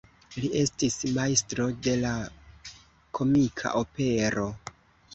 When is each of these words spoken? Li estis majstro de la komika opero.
Li 0.35 0.47
estis 0.61 0.97
majstro 1.17 1.69
de 1.89 1.95
la 2.07 2.15
komika 3.21 3.79
opero. 3.85 4.53